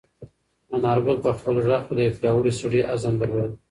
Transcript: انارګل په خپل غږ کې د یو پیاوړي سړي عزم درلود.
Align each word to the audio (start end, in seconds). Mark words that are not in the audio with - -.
انارګل 0.75 1.17
په 1.25 1.31
خپل 1.37 1.55
غږ 1.65 1.81
کې 1.87 1.93
د 1.97 1.99
یو 2.05 2.15
پیاوړي 2.19 2.51
سړي 2.59 2.81
عزم 2.91 3.13
درلود. 3.21 3.51